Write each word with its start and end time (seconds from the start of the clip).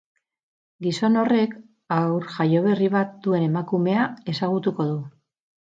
Gizon 0.85 1.19
horrek 1.23 1.53
haur 1.97 2.27
jaioberri 2.39 2.91
bat 2.97 3.15
duen 3.27 3.49
emakumea 3.51 4.11
ezagutuko 4.37 4.93
du. 4.95 5.03